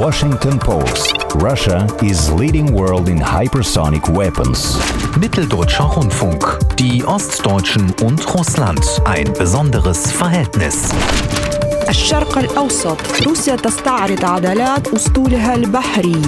[0.00, 1.12] Washington Post.
[1.34, 4.78] Russia is leading world in hypersonic weapons.
[5.18, 6.58] Mitteldeutscher Rundfunk.
[6.78, 8.80] Die Ostdeutschen und Russland.
[9.04, 10.94] Ein besonderes Verhältnis.
[11.88, 16.22] الشرق الأوسط روسيا تستعرض عضلات أسطولها البحري.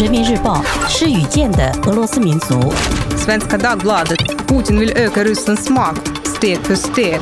[0.00, 2.74] 人民日报是语见的俄罗斯民族。
[3.16, 4.46] Svenska Dagbladet.
[4.46, 7.20] Putin vill öka ryssens makt steg för steg.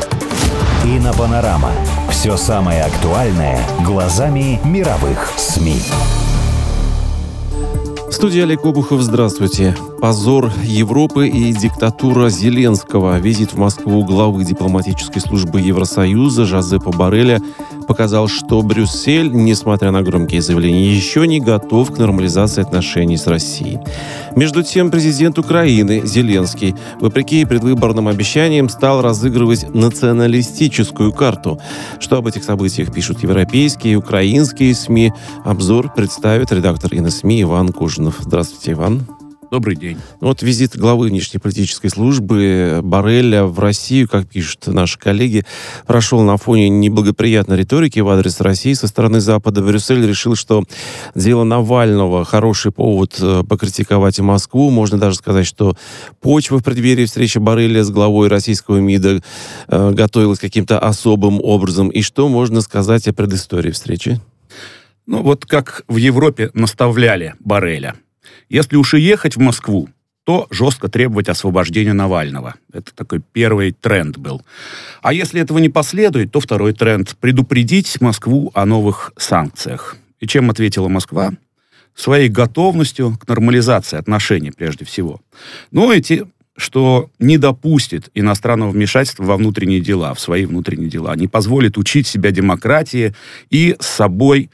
[1.16, 5.82] Panorama Все самое актуальное глазами мировых СМИ.
[8.12, 9.74] Студия Олег Обухов, здравствуйте.
[10.02, 13.20] Позор Европы и диктатура Зеленского.
[13.20, 17.40] Визит в Москву главы дипломатической службы Евросоюза Жозепа Барреля
[17.86, 23.78] показал, что Брюссель, несмотря на громкие заявления, еще не готов к нормализации отношений с Россией.
[24.34, 31.60] Между тем, президент Украины Зеленский, вопреки предвыборным обещаниям, стал разыгрывать националистическую карту.
[32.00, 35.12] Что об этих событиях пишут европейские и украинские СМИ?
[35.44, 38.16] Обзор представит редактор СМИ Иван Кужинов.
[38.18, 39.06] Здравствуйте, Иван.
[39.52, 39.98] Добрый день.
[40.22, 45.44] Вот визит главы внешнеполитической службы Барреля в Россию, как пишут наши коллеги,
[45.86, 49.60] прошел на фоне неблагоприятной риторики в адрес России со стороны Запада.
[49.60, 50.64] Брюссель решил, что
[51.14, 54.70] дело Навального хороший повод э, покритиковать и Москву.
[54.70, 55.76] Можно даже сказать, что
[56.22, 59.20] почва в преддверии встречи Барреля с главой российского МИДа
[59.68, 61.90] э, готовилась каким-то особым образом.
[61.90, 64.18] И что можно сказать о предыстории встречи?
[65.04, 67.96] Ну, вот как в Европе наставляли Барреля.
[68.48, 69.88] Если уж и ехать в Москву,
[70.24, 72.54] то жестко требовать освобождения Навального.
[72.72, 74.42] Это такой первый тренд был.
[75.02, 79.96] А если этого не последует, то второй тренд– предупредить Москву о новых санкциях.
[80.20, 81.32] И чем ответила Москва?
[81.94, 85.20] Своей готовностью к нормализации отношений, прежде всего.
[85.72, 86.26] Ну, эти
[86.56, 92.06] что не допустит иностранного вмешательства во внутренние дела, в свои внутренние дела, не позволит учить
[92.06, 93.14] себя демократии
[93.50, 94.50] и с собой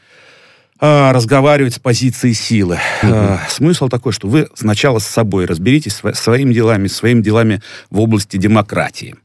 [0.80, 2.78] а, разговаривать с позиции силы.
[3.02, 8.00] А, смысл такой, что вы сначала с собой разберитесь, сво- своими делами, своими делами в
[8.00, 9.16] области демократии.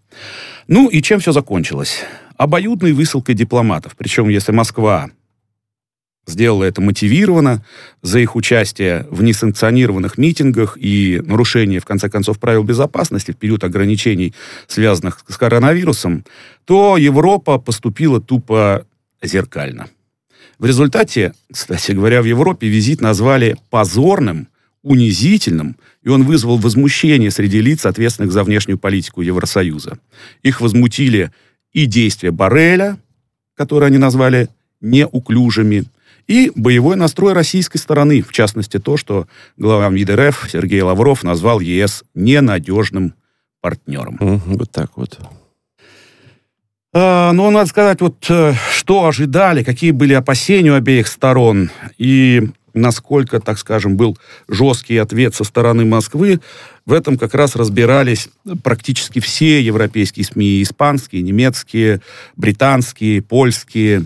[0.67, 1.99] Ну и чем все закончилось?
[2.37, 3.95] Обоюдной высылкой дипломатов.
[3.97, 5.09] Причем, если Москва
[6.25, 7.63] сделала это мотивированно
[8.01, 13.63] за их участие в несанкционированных митингах и нарушение, в конце концов, правил безопасности в период
[13.63, 14.33] ограничений,
[14.67, 16.25] связанных с коронавирусом,
[16.65, 18.85] то Европа поступила тупо
[19.21, 19.87] зеркально.
[20.63, 24.47] В результате, кстати говоря, в Европе визит назвали позорным,
[24.81, 29.99] унизительным, и он вызвал возмущение среди лиц, ответственных за внешнюю политику Евросоюза.
[30.41, 31.31] Их возмутили
[31.73, 32.97] и действия Барреля,
[33.55, 34.47] которые они назвали
[34.79, 35.83] неуклюжими,
[36.27, 41.59] и боевой настрой российской стороны, в частности то, что глава МИД РФ Сергей Лавров назвал
[41.59, 43.15] ЕС ненадежным
[43.59, 44.17] партнером.
[44.45, 45.19] Вот так вот.
[46.93, 52.49] А, Ну, надо сказать, вот э, что ожидали, какие были опасения у обеих сторон, и
[52.75, 54.17] насколько, так скажем, был
[54.47, 56.39] жесткий ответ со стороны Москвы,
[56.85, 58.29] в этом как раз разбирались
[58.63, 62.01] практически все европейские СМИ, испанские, немецкие,
[62.35, 64.05] британские, польские.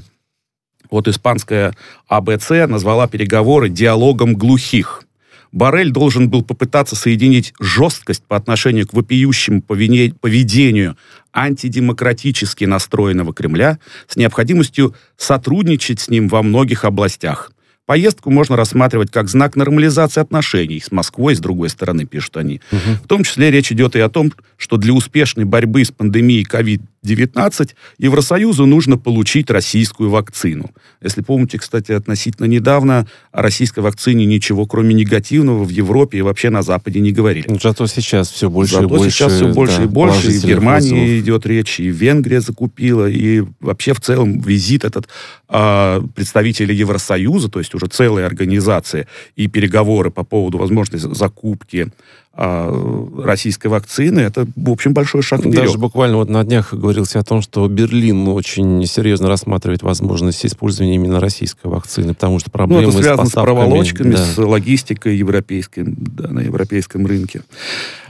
[0.90, 1.76] Вот испанская
[2.08, 5.04] АБЦ назвала переговоры диалогом глухих.
[5.52, 10.98] Барель должен был попытаться соединить жесткость по отношению к вопиющему поведению
[11.34, 17.52] антидемократически настроенного Кремля с необходимостью сотрудничать с ним во многих областях.
[17.88, 22.60] Поездку можно рассматривать как знак нормализации отношений с Москвой, с другой стороны, пишут они.
[22.72, 26.82] В том числе речь идет и о том, что для успешной борьбы с пандемией COVID-19
[27.04, 30.72] Евросоюзу нужно получить российскую вакцину.
[31.02, 36.50] Если помните, кстати, относительно недавно о российской вакцине ничего, кроме негативного, в Европе и вообще
[36.50, 37.48] на Западе не говорили.
[37.62, 39.10] Зато сейчас все больше Зато и больше.
[39.12, 40.32] сейчас все больше да, и больше.
[40.32, 41.24] И в Германии отзывов.
[41.24, 45.08] идет речь, и Венгрия закупила, и вообще в целом визит этот
[45.48, 51.92] а, представителей Евросоюза, то есть уже целая организация, и переговоры по поводу возможности закупки
[52.38, 55.56] российской вакцины, это, в общем, большой шаг вперед.
[55.56, 60.96] Даже буквально вот на днях говорилось о том, что Берлин очень серьезно рассматривает возможность использования
[60.96, 64.18] именно российской вакцины, потому что Ну, проблемы это связано с, поставками, проволочками, да.
[64.18, 67.42] с логистикой европейской, да, на европейском рынке.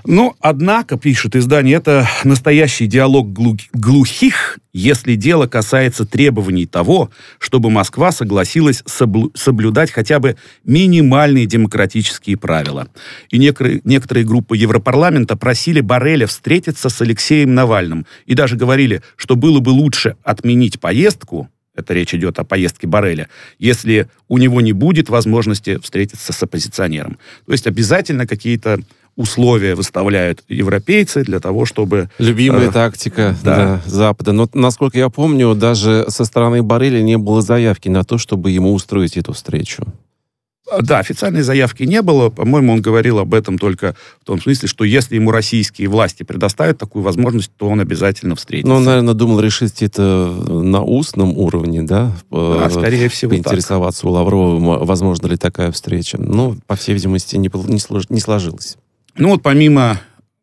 [0.07, 7.69] Но, однако, пишет издание, это настоящий диалог глу- глухих, если дело касается требований того, чтобы
[7.69, 12.87] Москва согласилась соблю- соблюдать хотя бы минимальные демократические правила.
[13.31, 18.05] И некоторые, некоторые группы Европарламента просили Барреля встретиться с Алексеем Навальным.
[18.25, 23.27] И даже говорили, что было бы лучше отменить поездку, это речь идет о поездке Барреля,
[23.59, 27.17] если у него не будет возможности встретиться с оппозиционером.
[27.45, 28.79] То есть обязательно какие-то
[29.17, 32.09] условия выставляют европейцы для того, чтобы...
[32.19, 33.55] Любимая э, тактика да.
[33.55, 34.31] да, Запада.
[34.31, 38.73] Но, насколько я помню, даже со стороны Барреля не было заявки на то, чтобы ему
[38.73, 39.85] устроить эту встречу.
[40.69, 42.29] А, Да, официальной заявки не было.
[42.29, 46.77] По-моему, он говорил об этом только в том смысле, что если ему российские власти предоставят
[46.77, 48.69] такую возможность, то он обязательно встретится.
[48.69, 50.01] Ну, он, наверное, думал решить это
[50.47, 52.11] на устном уровне, да?
[52.29, 53.43] Да, Э, скорее всего, так.
[53.43, 56.17] Поинтересоваться у Лаврова, возможно ли такая встреча.
[56.19, 57.49] Ну, по всей видимости, не,
[58.09, 58.77] не сложилось.
[59.17, 59.99] Ну вот помимо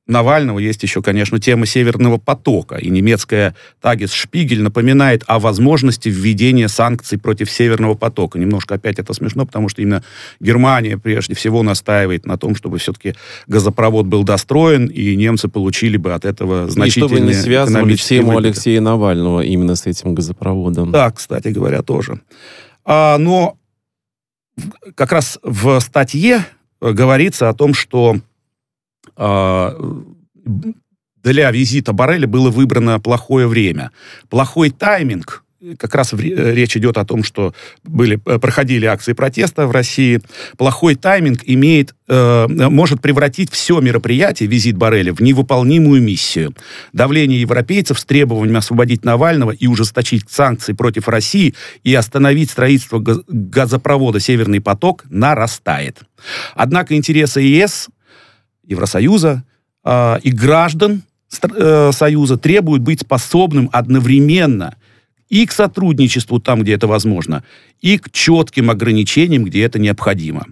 [0.06, 2.76] Навального есть еще, конечно, тема Северного потока.
[2.76, 8.38] И немецкая Тагис Шпигель напоминает о возможности введения санкций против Северного потока.
[8.38, 10.04] Немножко опять это смешно, потому что именно
[10.40, 13.14] Германия прежде всего настаивает на том, чтобы все-таки
[13.46, 18.28] газопровод был достроен, и немцы получили бы от этого И чтобы значительные не связывали тему
[18.28, 18.48] выгоды.
[18.48, 20.92] Алексея Навального именно с этим газопроводом.
[20.92, 22.20] Да, кстати говоря, тоже.
[22.84, 23.56] А, но
[24.94, 26.44] как раз в статье
[26.82, 28.18] э, говорится о том, что
[31.24, 33.90] для визита Барреля было выбрано плохое время.
[34.28, 35.44] Плохой тайминг,
[35.78, 40.20] как раз речь идет о том, что были, э, проходили акции протеста в России.
[40.58, 46.54] Плохой тайминг имеет, э, может превратить все мероприятие, визит Барреля, в невыполнимую миссию.
[46.92, 53.22] Давление европейцев с требованием освободить Навального и ужесточить санкции против России и остановить строительство газ-
[53.26, 56.02] газопровода «Северный поток» нарастает.
[56.54, 57.88] Однако интересы ЕС,
[58.66, 59.44] Евросоюза
[59.84, 61.02] э, и граждан
[61.42, 64.76] э, Союза требуют быть способным одновременно
[65.28, 67.44] и к сотрудничеству там, где это возможно,
[67.80, 70.46] и к четким ограничениям, где это необходимо.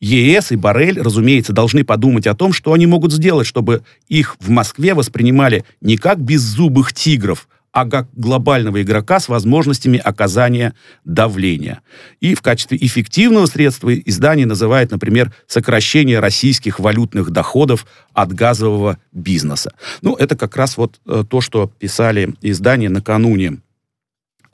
[0.00, 4.50] ЕС и Барель, разумеется, должны подумать о том, что они могут сделать, чтобы их в
[4.50, 10.74] Москве воспринимали не как беззубых тигров, а как глобального игрока с возможностями оказания
[11.04, 11.80] давления.
[12.20, 19.72] И в качестве эффективного средства издание называет, например, сокращение российских валютных доходов от газового бизнеса.
[20.02, 23.58] Ну, это как раз вот э, то, что писали издания накануне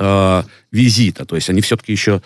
[0.01, 0.43] э,
[0.73, 1.25] визита.
[1.25, 2.23] То есть они все-таки еще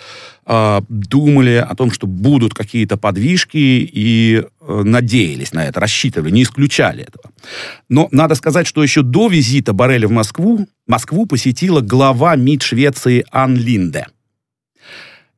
[0.46, 6.44] э, думали о том, что будут какие-то подвижки и э, надеялись на это, рассчитывали, не
[6.44, 7.32] исключали этого.
[7.88, 13.24] Но надо сказать, что еще до визита Барреля в Москву Москву посетила глава МИД Швеции
[13.30, 14.06] Ан Линде.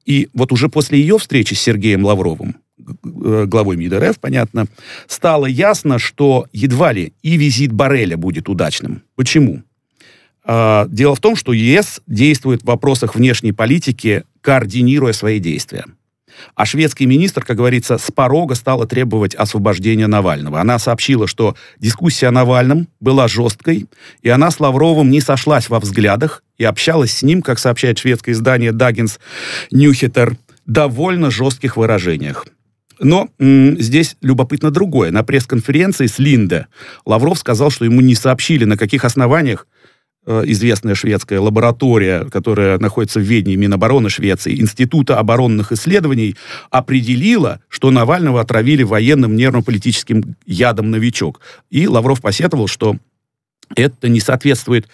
[0.04, 4.66] И вот уже после ее встречи с Сергеем Лавровым, э, главой МИД РФ, понятно,
[5.08, 9.02] стало ясно, что едва ли и визит Барреля будет удачным.
[9.16, 9.62] Почему?
[10.46, 15.84] А, Дело в том, что ЕС действует в вопросах внешней политики, координируя свои действия.
[16.54, 20.60] А шведский министр, как говорится, с порога стала требовать освобождения Навального.
[20.60, 23.86] Она сообщила, что дискуссия о Навальном была жесткой,
[24.22, 28.34] и она с Лавровым не сошлась во взглядах и общалась с ним, как сообщает шведское
[28.34, 29.18] издание Даггинс
[29.70, 32.46] Нюхетер, довольно жестких выражениях.
[32.98, 35.10] Но м, здесь любопытно другое.
[35.10, 36.66] На пресс-конференции с Линде
[37.04, 39.66] Лавров сказал, что ему не сообщили, на каких основаниях
[40.26, 46.36] известная шведская лаборатория, которая находится в ведении Минобороны Швеции, Института оборонных исследований,
[46.70, 51.40] определила, что Навального отравили военным нервно-политическим ядом «Новичок».
[51.70, 52.96] И Лавров посетовал, что
[53.74, 54.86] это не соответствует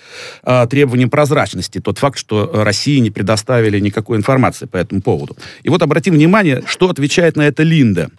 [0.42, 5.36] а, требованиям прозрачности, тот факт, что э, России не предоставили никакой информации по этому поводу.
[5.62, 8.10] И вот обратим внимание, что отвечает на это Линда.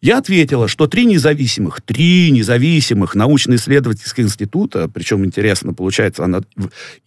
[0.00, 6.42] Я ответила, что три независимых, три независимых научно-исследовательских института, причем интересно, получается, она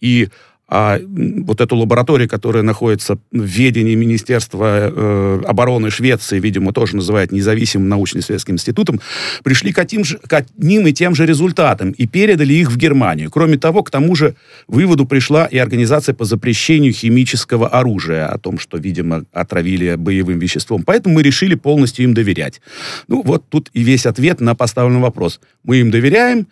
[0.00, 0.28] и
[0.72, 7.32] а, вот эту лабораторию, которая находится в ведении Министерства э, обороны Швеции, видимо, тоже называют
[7.32, 9.00] независимым научно-исследовательским институтом,
[9.42, 13.32] пришли к, одним же- к одним и тем же результатам и передали их в Германию.
[13.32, 14.36] Кроме того, к тому же
[14.68, 20.84] выводу пришла и Организация по запрещению химического оружия о том, что, видимо, отравили боевым веществом.
[20.84, 22.60] Поэтому мы решили полностью им доверять.
[23.08, 25.40] Ну, вот тут и весь ответ на поставленный вопрос.
[25.64, 26.46] Мы им доверяем,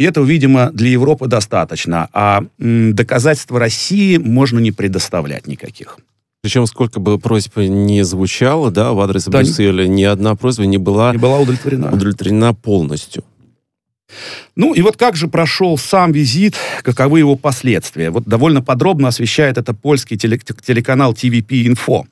[0.00, 2.08] и этого, видимо, для Европы достаточно.
[2.14, 5.98] А доказательства России можно не предоставлять никаких.
[6.40, 10.78] Причем сколько бы просьб не звучало, да, в адрес Да, Брюсселя, ни одна просьба не
[10.78, 11.92] была Не была удовлетворена.
[11.92, 13.24] удовлетворена полностью.
[14.56, 18.08] Ну и вот как же прошел сам визит, каковы его последствия?
[18.08, 22.04] Вот довольно подробно освещает это польский теле- телеканал TVP Info.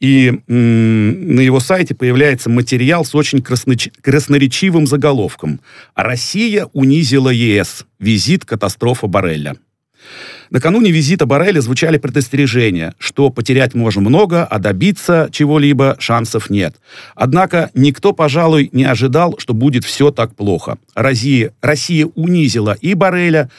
[0.00, 5.60] И на его сайте появляется материал с очень красноч- красноречивым заголовком
[5.94, 7.86] «Россия унизила ЕС.
[7.98, 9.56] Визит катастрофа Барреля».
[10.50, 16.76] Накануне визита Барреля звучали предостережения, что потерять можно много, а добиться чего-либо шансов нет.
[17.14, 20.78] Однако никто, пожалуй, не ожидал, что будет все так плохо.
[20.94, 23.50] Россия, Россия унизила и Барреля,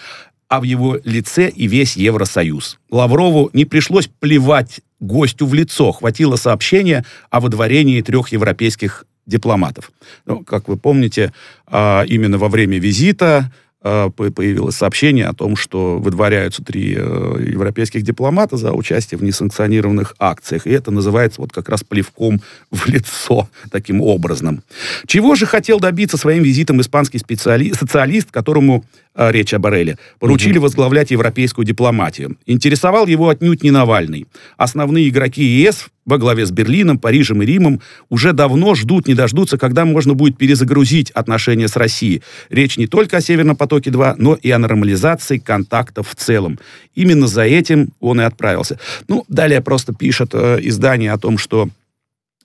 [0.47, 2.79] а в его лице и весь Евросоюз.
[2.89, 5.91] Лаврову не пришлось плевать гостю в лицо.
[5.91, 9.91] Хватило сообщения о выдворении трех европейских дипломатов.
[10.25, 11.33] Ну, как вы помните,
[11.67, 13.51] а, именно во время визита
[13.81, 20.15] а, появилось сообщение о том, что выдворяются три э, европейских дипломата за участие в несанкционированных
[20.17, 20.65] акциях.
[20.65, 24.63] И это называется вот как раз плевком в лицо, таким образом.
[25.05, 28.83] Чего же хотел добиться своим визитом испанский специалист, социалист, которому
[29.17, 32.37] речь о Борреле, поручили возглавлять европейскую дипломатию.
[32.45, 34.27] Интересовал его отнюдь не Навальный.
[34.57, 39.57] Основные игроки ЕС во главе с Берлином, Парижем и Римом уже давно ждут, не дождутся,
[39.57, 42.21] когда можно будет перезагрузить отношения с Россией.
[42.49, 46.59] Речь не только о Северном потоке-2, но и о нормализации контактов в целом.
[46.95, 48.79] Именно за этим он и отправился.
[49.07, 51.69] Ну, далее просто пишет э, издание о том, что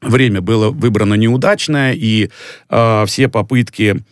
[0.00, 2.30] время было выбрано неудачное, и
[2.68, 4.02] э, все попытки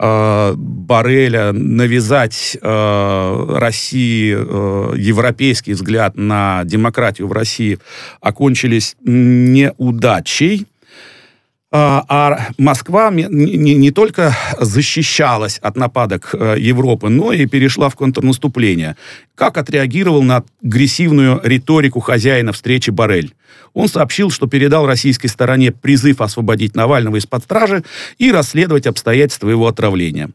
[0.00, 7.78] э, Барреля навязать э, России э, европейский взгляд на демократию в России
[8.20, 10.66] окончились неудачей.
[11.72, 18.96] А, а Москва не, только защищалась от нападок э, Европы, но и перешла в контрнаступление.
[19.36, 23.34] Как отреагировал на агрессивную риторику хозяина встречи Барель?
[23.72, 27.84] Он сообщил, что передал российской стороне призыв освободить Навального из-под стражи
[28.18, 30.30] и расследовать обстоятельства его отравления.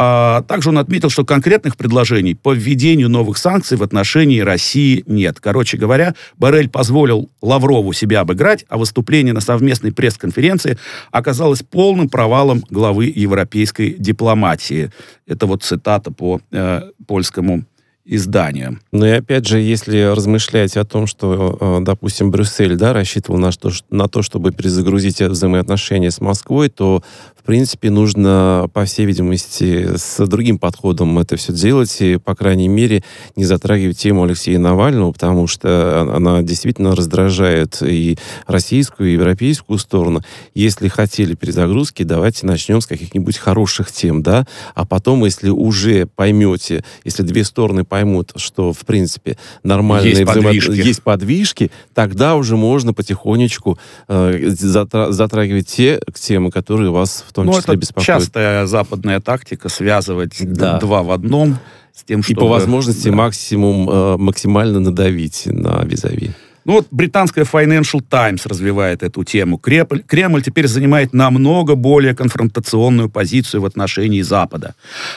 [0.00, 5.40] А также он отметил, что конкретных предложений по введению новых санкций в отношении России нет.
[5.40, 10.78] Короче говоря, Барель позволил Лаврову себя обыграть, а выступление на совместной пресс-конференции
[11.10, 14.92] оказалось полным провалом главы европейской дипломатии.
[15.26, 17.64] Это вот цитата по э, польскому
[18.08, 18.80] изданию.
[18.90, 23.52] Ну и опять же, если размышлять о том, что, э, допустим, Брюссель да, рассчитывал на,
[23.52, 27.02] что, на то, чтобы перезагрузить взаимоотношения с Москвой, то,
[27.38, 32.68] в принципе, нужно, по всей видимости, с другим подходом это все делать, и, по крайней
[32.68, 33.04] мере,
[33.36, 40.22] не затрагивать тему Алексея Навального, потому что она действительно раздражает и российскую, и европейскую сторону.
[40.54, 46.84] Если хотели перезагрузки, давайте начнем с каких-нибудь хороших тем, да, а потом, если уже поймете,
[47.04, 52.56] если две стороны поймут, поймут, что, в принципе, нормальные есть подвижки, есть подвижки тогда уже
[52.56, 53.76] можно потихонечку
[54.06, 58.06] э, затра затрагивать те темы, которые вас в том ну, числе это беспокоят.
[58.06, 60.78] частая западная тактика связывать да.
[60.78, 61.58] два в одном
[61.92, 62.40] с тем, чтобы...
[62.40, 63.14] И по возможности да.
[63.16, 66.30] максимум, э, максимально надавить на визави.
[66.68, 69.56] Ну вот британская Financial Times развивает эту тему.
[69.56, 74.74] Кремль, Кремль теперь занимает намного более конфронтационную позицию в отношении Запада.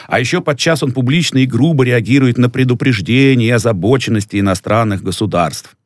[0.08, 5.76] А еще подчас он публично и грубо реагирует на предупреждения и озабоченности иностранных государств.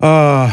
[0.00, 0.50] А,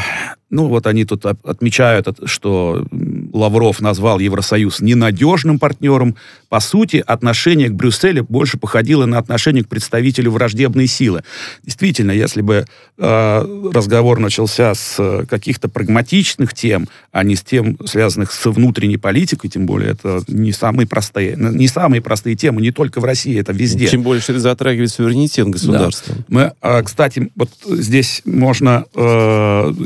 [0.51, 2.85] ну, вот они тут отмечают, что
[3.33, 6.15] Лавров назвал Евросоюз ненадежным партнером.
[6.49, 11.23] По сути, отношение к Брюсселю больше походило на отношение к представителю враждебной силы.
[11.63, 17.77] Действительно, если бы э, разговор начался с э, каких-то прагматичных тем, а не с тем,
[17.85, 22.71] связанных с внутренней политикой, тем более это не самые простые, не самые простые темы, не
[22.71, 23.97] только в России, это везде.
[23.97, 26.15] Более, что это затрагивает суверенитет государства.
[26.15, 26.23] Да.
[26.27, 29.01] Мы, э, кстати, вот здесь можно э,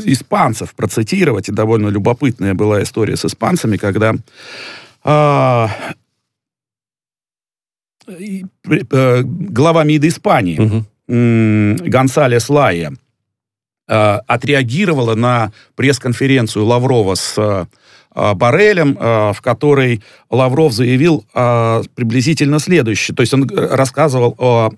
[0.04, 4.16] испанцев процитировать, и довольно любопытная была история с испанцами испанцами, когда
[5.04, 5.70] а,
[8.08, 10.86] э, глава МИДа Испании угу.
[11.08, 12.94] Гонсалес Лайя
[13.88, 17.68] а, отреагировала на пресс-конференцию Лаврова с а,
[18.34, 23.16] Барелем, а, в которой Лавров заявил а, приблизительно следующее.
[23.16, 24.72] То есть он рассказывал о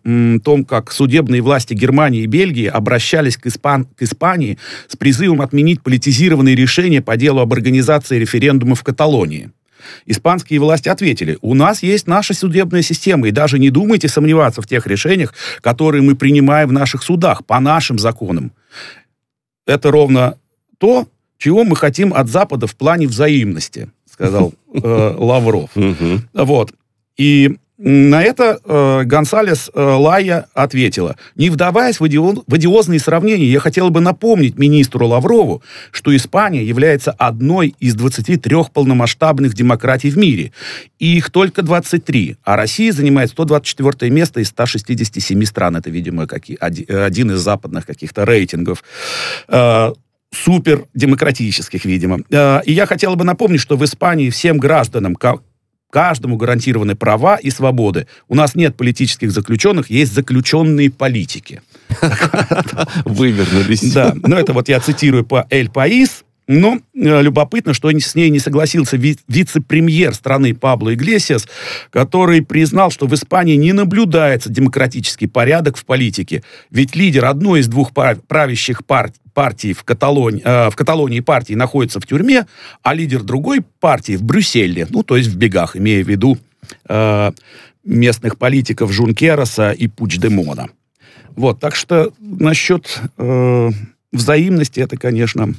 [0.44, 5.82] том, как судебные власти Германии и Бельгии обращались к, Испан к Испании с призывом отменить
[5.82, 9.52] политизированные решения по делу об организации референдума в Каталонии.
[10.06, 14.68] Испанские власти ответили, у нас есть наша судебная система, и даже не думайте сомневаться в
[14.68, 18.52] тех решениях, которые мы принимаем в наших судах, по нашим законам.
[19.66, 20.38] Это ровно
[20.78, 21.08] то,
[21.40, 25.72] чего мы хотим от Запада в плане взаимности, сказал э, Лавров.
[26.34, 26.74] Вот.
[27.18, 31.16] И на это э, Гонсалес э, Лая ответила.
[31.36, 36.62] Не вдаваясь в, идио, в идиозные сравнения, я хотела бы напомнить министру Лаврову, что Испания
[36.62, 40.52] является одной из 23 полномасштабных демократий в мире.
[41.00, 42.36] И их только 23.
[42.44, 45.78] А Россия занимает 124 место из 167 стран.
[45.78, 48.84] Это, видимо, какие, один из западных каких-то рейтингов.
[49.48, 49.94] Э,
[50.32, 52.20] супер демократических, видимо.
[52.30, 55.16] Э, и я хотела бы напомнить, что в Испании всем гражданам,
[55.90, 58.08] каждому гарантированы права и свободы.
[58.28, 61.62] У нас нет политических заключенных, есть заключенные политики.
[63.06, 63.92] Вывернулись.
[63.92, 68.32] Да, но это вот я цитирую по «Эль Паис», Но э, любопытно, что с ней
[68.32, 71.48] не согласился ви- вице-премьер страны Пабло Иглесиас,
[71.92, 76.42] который признал, что в Испании не наблюдается демократический порядок в политике.
[76.72, 82.00] Ведь лидер одной из двух правящих пар- партий в, Каталонии, э, в Каталонии партии находится
[82.00, 82.48] в тюрьме,
[82.82, 86.40] а лидер другой партии в Брюсселе, ну, то есть в бегах, имея в виду
[86.88, 87.32] э,
[87.84, 90.70] местных политиков Жункероса и Пучдемона.
[91.36, 93.70] Вот, так что насчет э,
[94.12, 95.54] взаимности это, конечно,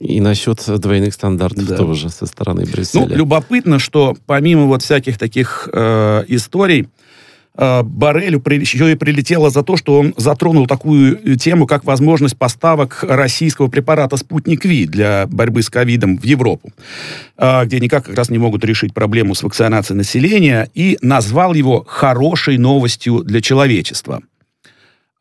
[0.00, 1.76] И насчет двойных стандартов Да.
[1.76, 3.14] тоже со стороны Ну, Брюсселя.
[3.14, 6.88] любопытно, что помимо вот всяких таких э, историй,
[7.58, 12.38] э, Барелю при- еще и прилетело за то, что он затронул такую тему, как возможность
[12.38, 16.72] поставок российского препарата «Спутник Ви» для борьбы с ковидом в Европу,
[17.36, 21.84] э, где никак как раз не могут решить проблему с вакцинацией населения, и назвал его
[21.86, 24.22] «хорошей новостью для человечества».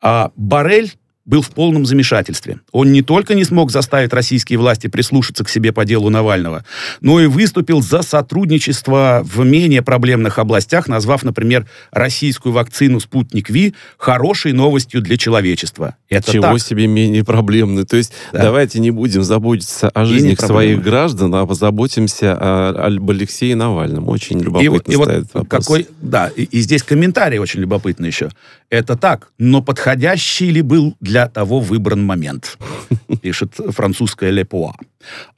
[0.02, 0.94] А Барель
[1.30, 2.58] был в полном замешательстве.
[2.72, 6.66] Он не только не смог заставить российские власти прислушаться к себе по делу Навального,
[7.02, 13.76] но и выступил за сотрудничество в менее проблемных областях, назвав, например, российскую вакцину «Спутник Ви»
[13.98, 15.96] хорошей новостью для человечества.
[16.10, 16.62] Это Чего так.
[16.62, 17.86] себе менее проблемный.
[17.86, 18.42] То есть Да.
[18.42, 24.08] давайте не будем заботиться о жизни своих граждан, а позаботимся о- об Алексее Навальном.
[24.10, 25.66] Очень И, любопытно вот- и вот вопрос.
[25.66, 28.30] какой, да, и, и здесь комментарий очень любопытный еще.
[28.72, 32.58] Это так, но подходящий ли был для того выбран момент,
[33.22, 34.76] пишет французская Лепуа.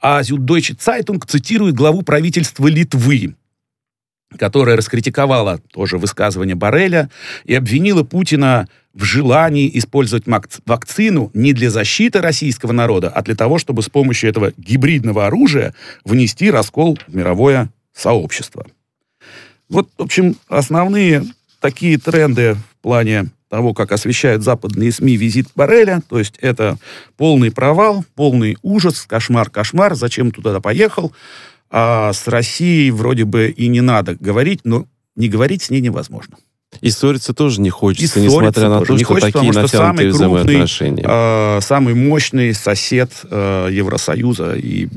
[0.00, 3.34] А Süddeutsche Zeitung цитирует главу правительства Литвы,
[4.38, 7.10] которая раскритиковала тоже высказывание Бареля
[7.44, 10.24] и обвинила Путина в желании использовать
[10.66, 15.74] вакцину не для защиты российского народа, а для того, чтобы с помощью этого гибридного оружия
[16.04, 18.66] внести раскол в мировое сообщество.
[19.68, 21.24] Вот, в общем, основные
[21.60, 26.78] такие тренды в плане того, как освещают западные СМИ визит Барреля, то есть это
[27.18, 31.12] полный провал, полный ужас, кошмар, кошмар, зачем туда поехал,
[31.70, 36.38] а с Россией вроде бы и не надо говорить, но не говорить с ней невозможно.
[36.80, 39.76] И ссориться тоже не хочется, И несмотря на то, не что хочется, такие потому что
[39.76, 41.04] самый крупный, взаимоотношения.
[41.06, 44.88] А, самый мощный сосед э, Евросоюза, и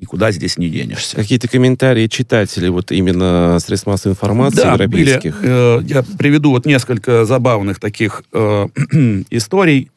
[0.00, 1.16] никуда здесь не денешься.
[1.16, 5.40] Какие-то комментарии читателей, вот именно средств массовой информации Да, европейских.
[5.40, 8.66] были, э, я приведу вот несколько забавных таких э,
[9.30, 9.90] историй,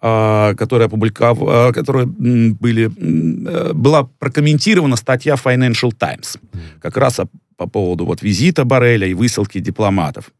[0.00, 1.38] э, которые, опубликов...
[1.42, 2.90] э, которые были...
[2.96, 6.38] э, была прокомментирована статья Financial Times
[6.80, 10.32] как раз о- по поводу вот визита Барреля и высылки дипломатов.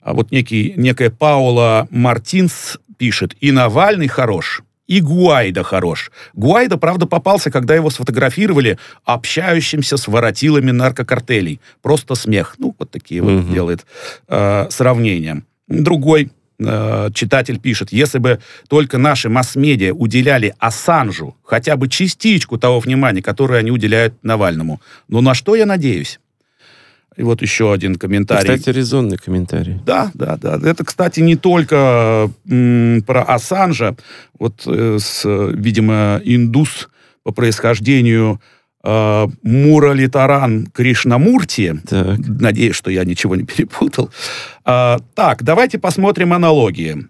[0.00, 6.10] А вот некий, некая Паула Мартинс пишет, и Навальный хорош, и Гуайда хорош.
[6.34, 11.60] Гуайда, правда, попался, когда его сфотографировали общающимся с воротилами наркокартелей.
[11.82, 12.54] Просто смех.
[12.58, 13.52] Ну, вот такие вот Мгм.
[13.52, 13.86] делает
[14.28, 15.42] э, сравнения.
[15.68, 22.78] Другой э, читатель пишет, если бы только наши масс-медиа уделяли Ассанжу хотя бы частичку того
[22.80, 24.80] внимания, которое они уделяют Навальному.
[25.08, 26.20] Но на что я надеюсь?
[27.16, 28.56] И вот еще один комментарий.
[28.56, 29.80] Кстати, резонный комментарий.
[29.86, 30.58] Да, да, да.
[30.68, 33.96] Это, кстати, не только м, про Ассанжа.
[34.38, 36.88] Вот, э, с, э, видимо, индус
[37.22, 38.40] по происхождению
[38.82, 41.80] э, Муралитаран Кришнамурти.
[41.88, 42.18] Так.
[42.18, 44.10] Надеюсь, что я ничего не перепутал.
[44.64, 47.06] А, так, давайте посмотрим аналогии.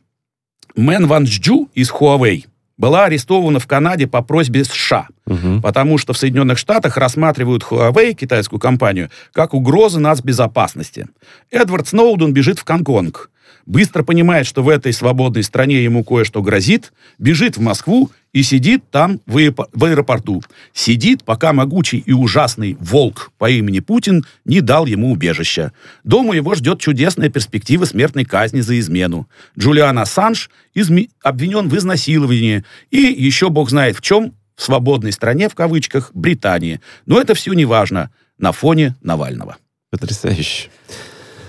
[0.77, 2.45] Мэн Ваньчжоу из Huawei
[2.77, 5.63] была арестована в Канаде по просьбе США, Мгм.
[5.63, 11.07] потому что в Соединенных Штатах рассматривают Huawei, китайскую компанию, как угрозы нацбезопасности.
[11.51, 13.31] Эдвард Сноуден бежит в Гонконг.
[13.66, 18.90] Быстро понимает, что в этой свободной стране ему кое-что грозит, бежит в Москву и сидит
[18.90, 20.42] там в аэропо- в аэропорту.
[20.74, 25.72] Сидит, пока могучий и ужасный волк по имени Путин не дал ему убежища.
[26.03, 29.29] Дома его ждет чудесная перспектива смертной казни за измену.
[29.59, 35.48] Джулиан Ассанж изме- обвинен в изнасиловании и еще бог знает в чем, в свободной стране,
[35.48, 36.81] в кавычках, Британии.
[37.07, 39.57] Но это все не важно на фоне Навального.
[39.90, 40.68] Потрясающе.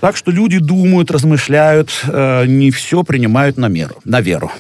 [0.05, 4.51] Так что люди думают, размышляют, э, не все принимают на меру, на веру.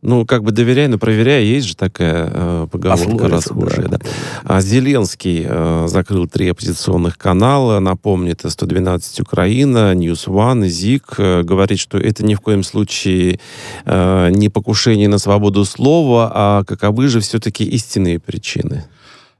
[0.00, 1.44] Ну, как бы доверяй, но проверяй.
[1.44, 3.88] Есть же такая э, поговорка расхожая.
[3.88, 3.98] да.
[3.98, 4.06] Да.
[4.44, 7.80] А Зеленский э, закрыл три оппозиционных канала.
[7.80, 11.14] Напомню, это 112 Украина, News One, ЗИК.
[11.18, 13.40] Э, говорит, что это ни в коем случае
[13.86, 18.84] э, не покушение на свободу слова, а каковы же все-таки истинные причины.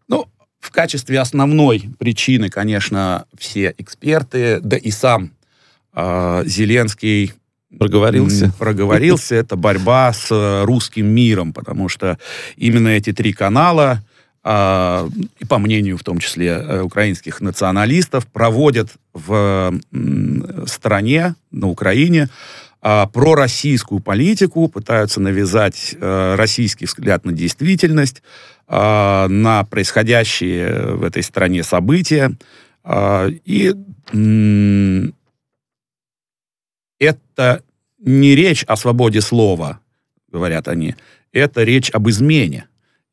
[0.09, 0.26] Ну,
[0.59, 5.36] в качестве основной причины, конечно, все эксперты, да и сам
[5.96, 7.32] Зеленский
[7.78, 8.52] Проговорился?
[8.59, 9.35] проговорился.
[9.35, 12.18] Это борьба с э, русским миром, потому что
[12.56, 14.02] именно эти три канала,
[14.44, 19.74] а, и по мнению в том числе э, украинских националистов, проводят в
[20.66, 22.28] стране, на Украине,
[22.80, 28.22] а, пророссийскую политику, пытаются навязать а, российский взгляд на действительность,
[28.68, 32.37] а, на происходящие в этой стране события.
[32.85, 33.74] А, и
[36.98, 37.62] это
[37.98, 39.80] не речь о свободе слова,
[40.30, 40.96] говорят они,
[41.32, 42.66] это речь об измене.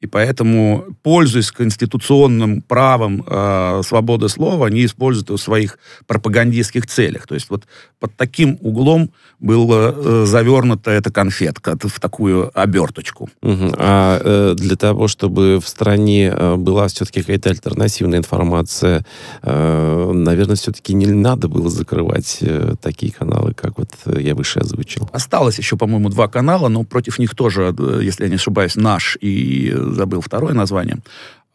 [0.04, 7.26] И поэтому, пользуясь конституционным правом э, свободы слова, они используют его в своих пропагандистских целях.
[7.26, 7.64] То есть вот
[8.02, 13.30] под таким углом была э, завернута эта конфетка в такую оберточку.
[13.42, 13.76] Угу.
[13.78, 19.06] А э, для того, чтобы в стране э, была все-таки какая-то альтернативная информация,
[19.42, 25.10] э, наверное, все-таки не надо было закрывать э, такие каналы, как вот я выше озвучил.
[25.14, 29.18] Осталось еще, по-моему, два канала, но против них тоже, э, если я не ошибаюсь, наш
[29.22, 31.00] и забыл второе название,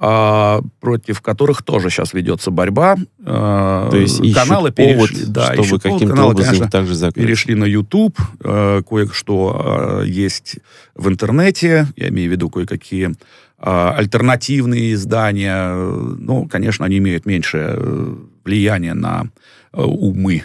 [0.00, 2.96] а, против которых тоже сейчас ведется борьба.
[3.24, 7.26] А, То есть каналы повод, перешли, да, чтобы каким-то каналы, образом конечно, также закрыть.
[7.26, 10.58] перешли на YouTube, а, кое-что а, есть
[10.94, 13.14] в интернете, я имею в виду кое-какие
[13.60, 15.74] альтернативные издания.
[15.74, 19.30] Ну, конечно, они имеют меньшее э, влияние на
[19.72, 20.44] э, умы.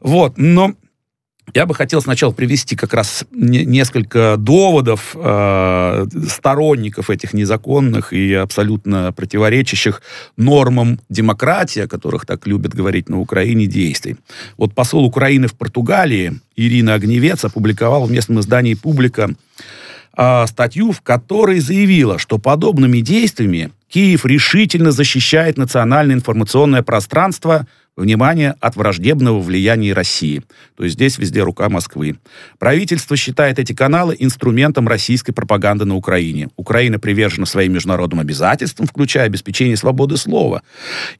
[0.00, 0.72] вот, но
[1.54, 8.34] я бы хотел сначала привести как раз не, несколько доводов э, сторонников этих незаконных и
[8.34, 10.02] абсолютно противоречащих
[10.36, 14.16] нормам демократии, о которых так любят говорить на Украине, действий.
[14.56, 19.30] Вот посол Украины в Португалии Ирина Огневец опубликовал в местном издании «Публика»
[20.16, 27.66] э, статью, в которой заявила, что подобными действиями Киев решительно защищает национальное информационное пространство
[27.98, 30.42] внимание, от враждебного влияния России.
[30.76, 32.16] То есть здесь везде рука Москвы.
[32.58, 36.48] Правительство считает эти каналы инструментом российской пропаганды на Украине.
[36.56, 40.62] Украина привержена своим международным обязательствам, включая обеспечение свободы слова,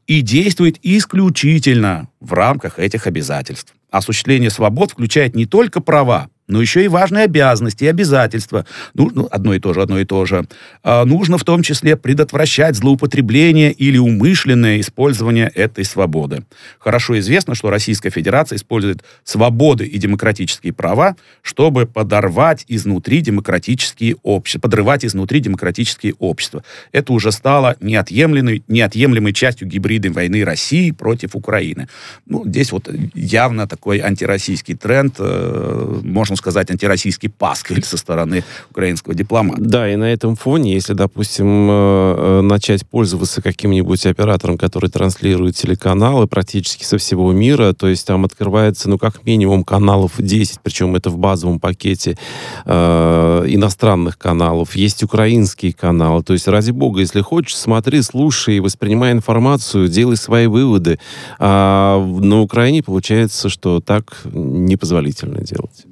[0.07, 3.75] и действует исключительно в рамках этих обязательств.
[3.91, 8.67] Осуществление свобод включает не только права, но еще и важные обязанности и обязательства.
[8.95, 10.47] Ну, ну одно и то же, одно и то же.
[10.83, 16.45] А, нужно в том числе предотвращать злоупотребление или умышленное использование этой свободы.
[16.79, 24.61] Хорошо известно, что Российская Федерация использует свободы и демократические права, чтобы подорвать изнутри демократические общества,
[24.61, 26.65] подрывать изнутри демократические общества.
[26.93, 31.89] Это уже стало неотъемлемой, неотъемлемой частью гибридной войны России против Украины.
[32.27, 39.15] Ну, здесь вот явно такой антироссийский тренд, э, можно сказать, антироссийский пасквиль со стороны украинского
[39.15, 39.61] дипломата.
[39.61, 45.57] Да, и на этом фоне, если, допустим, э, э, начать пользоваться каким-нибудь оператором, который транслирует
[45.57, 50.97] телеканалы практически со всего мира, то есть там открывается, ну, как минимум каналов 10, причем
[50.97, 52.17] это в базовом пакете
[52.65, 59.13] э, иностранных каналов, есть украинские каналы, то есть, ради бога, если хочешь, смотри, слушай, воспринимай
[59.13, 60.99] информацию, делай свои выводы.
[61.39, 65.88] А на Украине получается, что так непозволительно делать.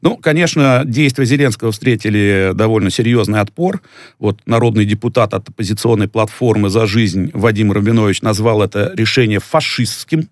[0.00, 3.80] Ну, конечно, действия Зеленского встретили довольно серьезный отпор.
[4.18, 10.28] Вот народный депутат от оппозиционной платформы «За жизнь» Вадим Рабинович назвал это решение фашистским.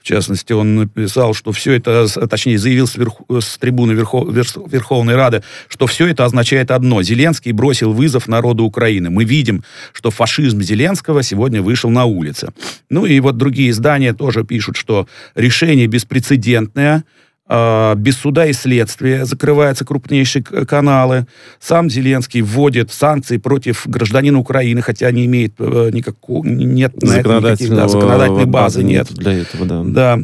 [0.00, 5.14] В частности, он написал, что все это, точнее, заявил с, верх, с трибуны Верхов, Верховной
[5.14, 7.02] Рады, что все это означает одно.
[7.02, 9.10] Зеленский бросил вызов народу Украины.
[9.10, 12.52] Мы видим, что фашизм Зеленского сегодня вышел на улицы.
[12.90, 17.04] Ну и вот другие издания тоже пишут, что решение беспрецедентное,
[17.48, 21.26] без суда и следствия закрываются крупнейшие каналы.
[21.60, 27.88] Сам Зеленский вводит санкции против гражданина Украины, хотя не имеет э, никакого, нет никаких, да,
[27.88, 29.08] законодательной базы, нет.
[29.12, 29.82] Для этого, да.
[29.84, 30.18] Да.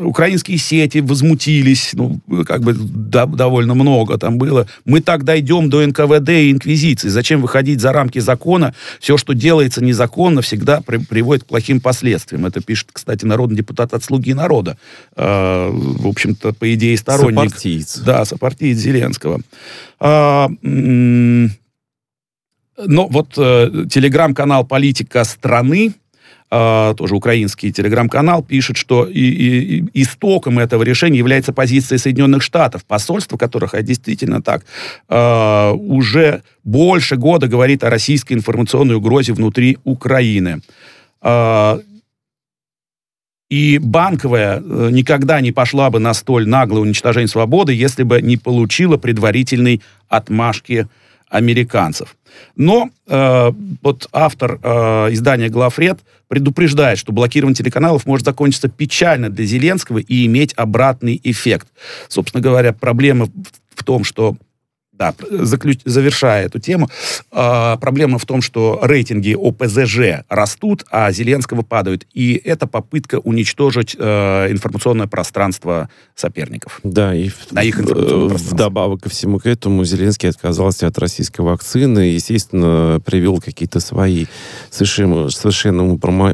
[0.00, 4.66] Украинские сети возмутились, ну, как бы да, довольно много там было.
[4.84, 7.08] Мы так дойдем до НКВД и Инквизиции.
[7.08, 8.74] Зачем выходить за рамки закона?
[9.00, 12.46] Все, что делается незаконно, всегда при, приводит к плохим последствиям.
[12.46, 14.76] Это пишет, кстати, народный депутат от «Слуги народа».
[15.16, 17.50] Э, в общем, общем-то, по идее, сторонник...
[17.50, 17.98] Сопартиец.
[17.98, 19.40] Да, сопартиец Зеленского.
[20.00, 21.48] А, но
[23.06, 25.92] вот э, телеграм-канал «Политика страны»,
[26.50, 32.84] э, тоже украинский телеграм-канал, пишет, что и, и, истоком этого решения является позиция Соединенных Штатов,
[32.84, 34.64] посольство которых, а действительно так,
[35.08, 40.62] э, уже больше года говорит о российской информационной угрозе внутри Украины.
[41.22, 41.78] Э,
[43.50, 48.36] и банковая э, никогда не пошла бы на столь наглое уничтожение свободы, если бы не
[48.36, 50.88] получила предварительной отмашки
[51.28, 52.16] американцев.
[52.56, 53.52] Но э,
[53.82, 54.68] вот автор э,
[55.12, 61.68] издания «Главред» предупреждает, что блокирование телеканалов может закончиться печально для Зеленского и иметь обратный эффект.
[62.08, 63.28] Собственно говоря, проблема
[63.74, 64.36] в том, что
[64.96, 65.80] Да, заключ...
[65.84, 66.88] завершая эту тему,
[67.32, 72.06] э, проблема в том, что рейтинги ОПЗЖ растут, а Зеленского падают.
[72.12, 76.80] И это попытка уничтожить э, информационное пространство соперников.
[76.84, 82.10] Да, и На их э, вдобавок ко всему к этому Зеленский отказался от российской вакцины
[82.10, 84.26] и, естественно, привел какие-то свои
[84.70, 85.84] совершенно, совершенно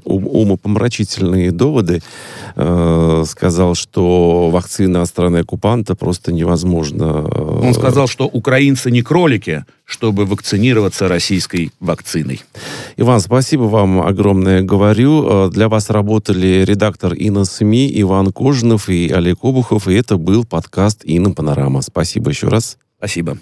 [0.05, 2.03] умопомрачительные доводы.
[2.57, 7.27] Э, сказал, что вакцина от страны оккупанта просто невозможно.
[7.27, 12.41] э, Он сказал, что украинцы не кролики, чтобы вакцинироваться российской вакциной.
[12.97, 15.47] Иван, спасибо вам огромное говорю.
[15.47, 20.45] Э, Для вас работали редактор Инна СМИ Иван Кожинов и Олег Обухов, и это был
[20.45, 21.81] подкаст Инна Панорама.
[21.81, 22.77] Спасибо еще раз.
[22.99, 23.39] Спасибо.